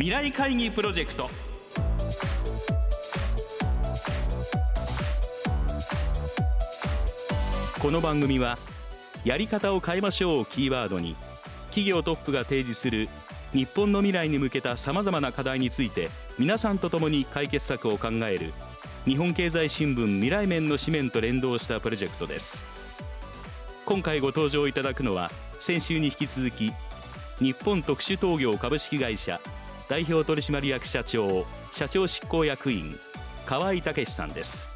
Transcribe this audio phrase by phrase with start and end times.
[0.00, 1.28] 未来会議プロジェクト。
[7.82, 8.56] この番組は
[9.26, 11.16] やり方を変えましょうをキーワードに
[11.66, 13.10] 企業トップが提示する
[13.52, 16.08] 日本の未来に向けたさまざまな課題について
[16.38, 18.54] 皆さんと共に解決策を考える
[19.04, 22.64] 日本経済新聞未来面の紙面と連動したプロジェクトです。
[23.84, 26.72] 今回ご登場いただくのは先週に引き続き
[27.38, 29.38] 日本特殊陶業株式会社
[29.90, 32.96] 代表取締役社長社長執行役員
[33.44, 34.68] 河合武さんです。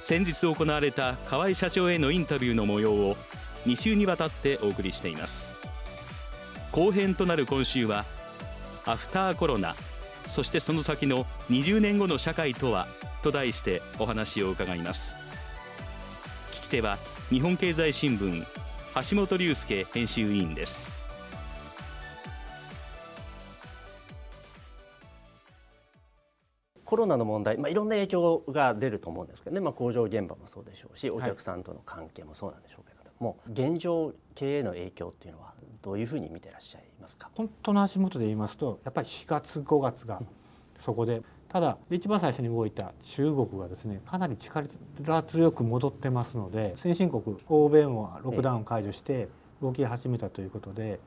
[0.00, 3.16] 先日行われた河合社長へのインタビューの模様を
[3.66, 5.52] 2週にわたってお送りしています。
[6.72, 8.06] 後編となる今週は
[8.86, 9.74] アフターコロナ
[10.26, 12.88] そしてその先の20年後の社会とは
[13.22, 15.18] と題してお話を伺います。
[16.52, 16.96] 聞き手は
[17.28, 18.42] 日本経済新聞
[19.10, 21.07] 橋本龍介編集委員です。
[26.88, 37.28] コロナの問題、まあ、いろんな影響が出ると思うんですけどね、まあ、工場現場もそうでしょうしお客さんとの関係もそうなんでしょうけれども、はい、現状経営の影響っていうのはどういうふうに見てらっしゃいますか？
[37.34, 40.22] 本当の足元で言いますとやっぱり4月5月が
[40.76, 44.66] そこで、ただ一番最初に動いた中国がですねかなり力
[45.24, 49.28] 強く戻ってますので先進国欧米もロックダウン解除して
[49.60, 51.00] 動き始めたということで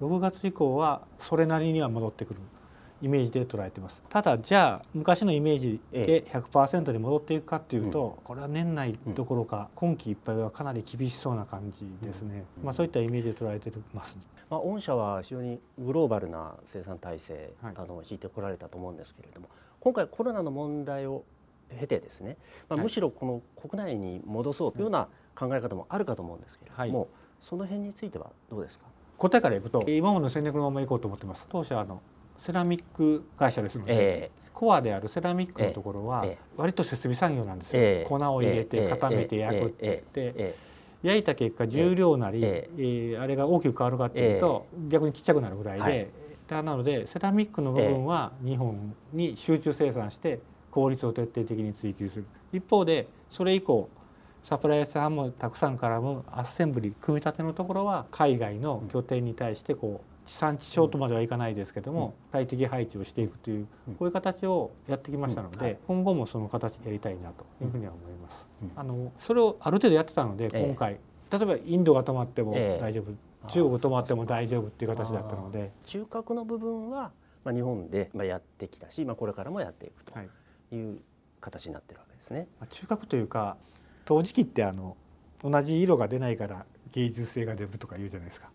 [0.00, 2.40] 6月以降はそれなりには戻ってくる
[3.02, 4.02] イメージで捉えてます。
[4.08, 14.16] ただじゃあ昔のイメージで100%に戻っていくかっていうと、これは年内どころか今期いっぱいはかなり厳しそうな感じですね、まあ、そういったイメージで捉えてます、
[14.48, 19.48] まあ、御社は非常にグローバルな生産体制、はい、あの引いてこられたと思うんですけれども
[19.80, 21.24] 今回コロナの問題を
[21.78, 22.36] 経てですね、
[22.68, 27.08] まあ、むしろこの国内に戻そうというような考え方もあるかと思うんですけれども、はい、
[27.42, 28.86] その辺についてはどうですか？
[29.18, 31.46] 答えからいくと今までの戦略のままいこうと思ってます。
[31.48, 32.00] 当社の
[32.38, 36.24] セラミック会社ですので、えー、コアであるセラミックのところは
[36.56, 40.54] 割と設備産業なんですよ、えー、粉を入れて固めて焼くって言って、
[41.02, 46.10] 焼いた結果重量なり、えー、あれが大きく変わるかっていうと、逆にちっちゃくなるぐらいで、
[46.48, 50.40] はい、なのでセラミックの部分は日本に集中生産して
[50.70, 52.26] 効率を徹底的に追求する。
[52.52, 53.88] 一方でそれ以降
[54.44, 63.66] サプライヤーさんもたくさん絡むアッセンブリ組み立てのところは海外の拠点に対してこう地産地消とまではいかないですけども、最適配置をしていくという
[63.98, 68.46] こういう形をやってきましたので、今後もその形でやりたいなというふうには思います。
[68.74, 70.98] あのそれをある程度やってたので今回
[71.30, 73.12] 例えばインドが止まっても大丈夫、
[73.48, 77.12] 中国止まっても大丈夫っていう形だったので中核の部分は
[77.44, 80.12] まあ日本でまあやってきたし、まあ、これからもやっていくと
[80.72, 80.76] い。
[80.76, 80.98] う
[81.40, 82.48] 形になってるわけですね。
[82.58, 83.56] はい、中核というか
[84.04, 84.96] 陶磁器ってあの
[85.42, 88.50] 同じ色が出ないから芸術性が出るとか言うじゃないですか。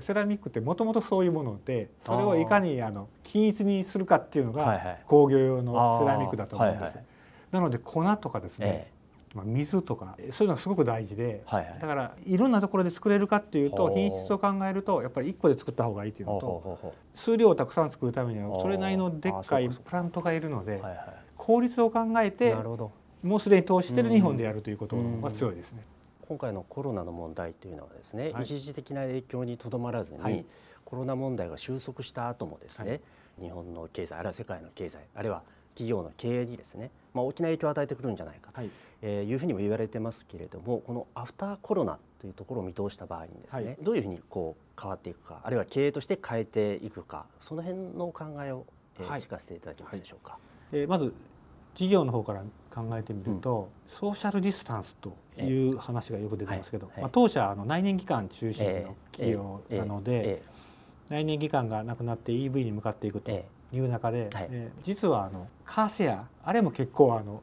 [0.00, 6.98] セラミックってもともとそういうものでそれをいかにあの均一にするかっていうのが工業用のセラミックだと思うんです。
[7.50, 8.90] なので粉とかですね、
[9.34, 20.80] まあ、水とかそういうのがすごく大事で、だからいろんなところで作れるかっていうと品質を考えるとやっぱり1個で作った方がいいっていうのと数量をたくさん作るためにはそれなりのでっかいプラントがいるので
[21.36, 22.54] 効率を考えて
[23.22, 25.82] もうすでに投資してる日本でやるということが強いですね。
[26.28, 30.44] 今回のコロナの問題というのはですね、はい、一時的な影響にとどまらずに、はい、
[30.84, 33.00] コロナ問題が収束した後もですね、はい、
[33.44, 35.42] 日本の経済あるいは世界の経済あるいは
[35.74, 38.70] 企業の経営にですね、まあ、大きな影響を与えてくるんじゃないかと、い。
[39.00, 48.64] えー、いうふうにも言われてますけれどもこのアフターコロナというところを見通した場合にですね、どういうふうにこう変わっていくかあるいは経営として変えていくかその辺のお考えを、
[49.00, 50.38] えー聞かせていただけますでしょうか。
[50.70, 51.12] えー、まず
[51.74, 60.42] 事業の方から考えてみると、うん、ソーシャルディスタンスという話がよく出てますけど、まあ、当社あの内燃機関中心の企業なので、
[61.08, 67.42] 内燃機関がなくなって EV に向かっていくという中で、え実はあのカーシェアあれも結構あの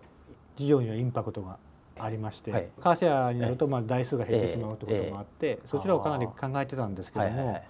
[0.56, 1.58] 事業にはインパクトが
[1.98, 7.62] ありまして、はい、カーシェアになるとまあ台数が減ってしまうということもあって、そちらをかなり考えてたんですけども、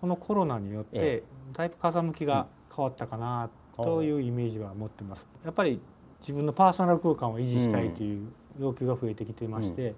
[0.00, 1.22] このコロナによって
[1.52, 5.26] だいぶ風向きが変わったかなというイメージは持ってます。
[5.44, 5.80] やっぱり
[6.20, 8.28] 自分のパーソナル空間を維持したいという
[8.60, 9.94] 要求が増えてきていまして、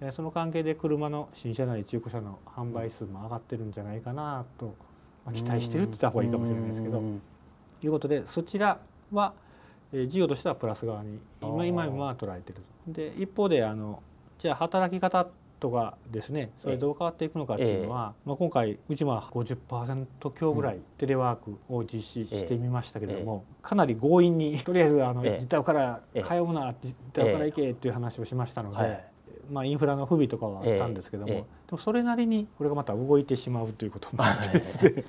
[0.00, 4.74] うん、その関係で車の新車なり中古車の販売数も上がってるんじゃないかなと、
[5.24, 7.02] まあ、期待してるって言った方がいいかもしれないですけど。
[7.80, 8.78] ということでそちら
[9.10, 9.32] は
[9.92, 12.62] 事業としてはプラス側に今今は捉えてる。
[12.86, 14.02] で一方であの
[14.38, 15.26] じゃあ働き方
[15.60, 29.10] とかですねそれどう変わっていくのかっていうのは、まあ、今回うちは50%強ぐらいテレワークを実施してみましたけれども、かなり強引にとりあえずあの自宅から通うな自宅から行けっていう話をしましたので。
[29.50, 35.04] まあ、インフラの不備とかはあったんですけども、でもそれなりにこれがまた動いてしまうということもあってですね、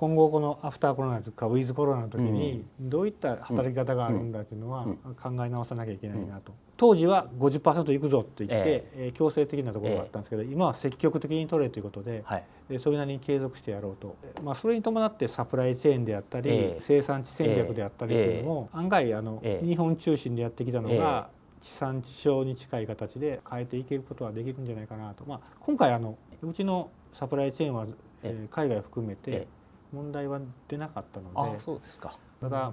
[0.00, 4.86] 今後このアフターコロナとかウィズコロナの時にどういった働き方があるんだというのは
[5.22, 6.54] 考え直さなきゃいけないなと。
[6.78, 21.28] 当時は50%いくぞって言って、えー、強制的なところがあったんですけど、今は積極的に取れということで、はい、それなりに継続してやろうと、まあ、それに伴ってサプライチェーンであったり、えー、生産地戦略であったりというのも、案外あの、日本中心でやってきたのが、
[21.60, 27.86] 地産地消に近い形で変えていけることはできるんじゃないかなと、まあ、今回あのうちのサプライチェーンは、
[28.22, 29.46] えー、海外を含めて
[29.92, 32.16] 問題は出なかったのでそうですか。
[32.40, 32.72] ただ、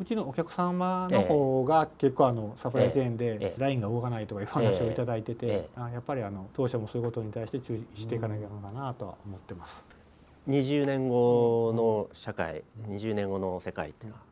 [0.00, 9.84] うちのお客様の方が結構あのサプライチェーンでラインが動かないとかいう話を頂いててやっぱりあの当社もそういうことに対して注意していかなきゃなのかなとは思ってます。
[10.48, 14.22] 20年後の社会、20年後の世界っていうのは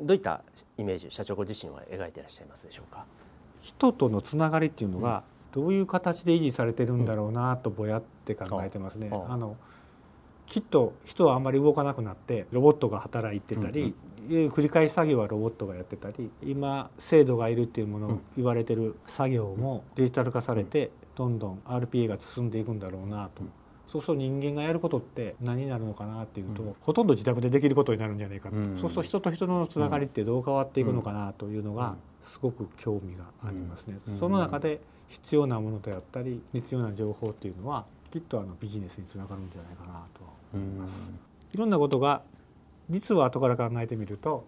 [0.00, 0.42] どういった
[0.78, 3.04] イメージ社長ご自身は描いていらっしゃいますでしょうか？
[3.60, 9.10] 人とのつながりっていうのがどういう形で維持されてるんだろうなとぼやって考えてますね。
[9.28, 9.56] あの
[10.46, 13.94] きっと人はあんまり動かなくなってロボットが働いてたり、
[14.28, 23.42] 繰り返し作業はロボットがやってたり今精度がいるっていうものを言われてる作業もデジタル化されてどんどん RPA が進んでいくんだろうなと。
[23.86, 31.94] そうすると人間がやることって何になるのかなっていうと、うん、ほとんど自宅でできることになるんじゃないかと、うん、そうすると人と人のつながりってどう変わっていくのかなというのが
[32.32, 33.98] すごく興味がありますね。
[34.18, 37.86] その中で必要なものであったり必要な情報っていうのは
[38.16, 40.20] きっとあのビジネスにつながるんじゃないかなと
[40.54, 40.92] 思います。
[41.52, 42.22] いろんなことが
[42.88, 44.46] 実は後から考えてみると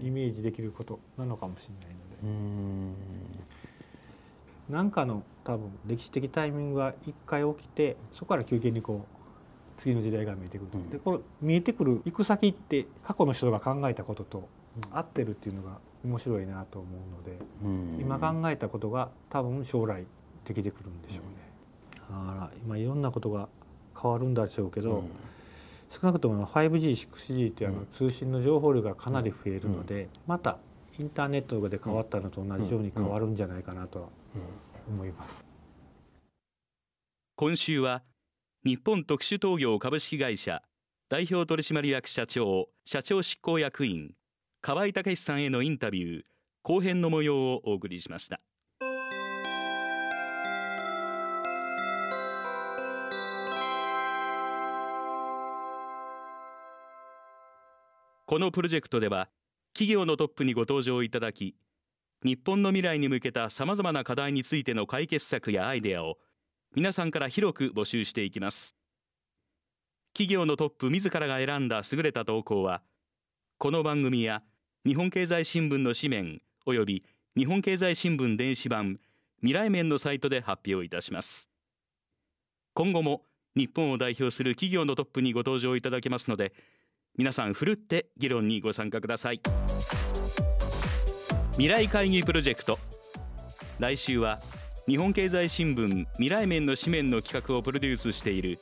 [0.00, 3.18] イメージできることなのかもしれないので。
[4.68, 14.48] 何かの多分歴史的タイミングが一回起きてそこから休憩にこう次の時代が見えてくる、うん、でこれ見えてくる行く先って過去の人が考えたことと
[14.92, 16.88] 合ってるっていうのが面白いなと思
[17.62, 20.04] うので今考えたことが多分将来
[20.44, 21.47] できてくるんでしょうね。
[21.47, 21.47] だ
[22.14, 23.48] から今いろんなことが
[24.00, 25.04] 変わるんだでしょうけど、
[25.90, 30.58] 少なくとも 5G、6G っていうあの通信の情報量がかなり増えるので、また
[30.98, 34.08] インターネットで変わったのと同じように変わるんじゃないかなとは
[34.88, 35.46] 思います。
[37.36, 38.02] 今週は
[38.64, 40.62] 日本特殊陶業株式会社
[41.08, 44.14] 代表取締役社長社長執行役員
[44.60, 46.22] 河合武さんへのインタビュー
[46.62, 48.40] 後編の模様をお送りしました。
[58.28, 59.30] このプロジェクトでは
[59.72, 61.56] 企業のトップにご登場いただき
[62.22, 66.18] 日本の未来に向けたさまざまな課題についての解決策やアイデアを
[66.76, 68.76] 皆さんから広く募集していきます。
[70.12, 72.82] 企業のトップ自らが選んだ優れた投稿は
[73.56, 74.42] この番組や
[74.84, 79.00] 日本経済新聞の紙面および日本経済新聞電子版
[79.40, 81.48] 未来面のサイトで発表いたします。
[82.74, 83.22] 今後も
[83.56, 86.52] 日本を代表する企業のトップにご登場いただけますので
[87.18, 89.40] 皆さんふるって議論にご参加ください
[91.54, 92.78] 未来会議プロジェクト
[93.80, 94.38] 来週は
[94.86, 98.60] 日本経済新聞未来面の紙面の企画をプロデュースしている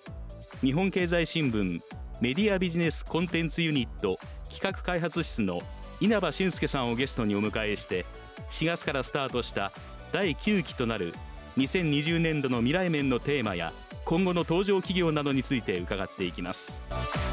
[0.63, 1.81] 日本経済新聞
[2.23, 4.19] メディアビジネスコンテンツユニット
[4.51, 5.61] 企画開発室の
[6.01, 8.07] 稲葉俊介さんをゲストにお迎えして
[8.53, 9.71] 4月からスタートした
[10.13, 11.13] 第9期となる
[11.59, 13.75] 2020年度の未来面のテーマや
[14.07, 17.26] 今後の登場企業などについて伺っていきます。